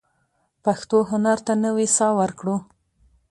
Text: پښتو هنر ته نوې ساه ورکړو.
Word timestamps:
پښتو 0.63 0.97
هنر 1.11 1.37
ته 1.45 1.53
نوې 1.65 1.87
ساه 1.97 2.13
ورکړو. 2.19 2.55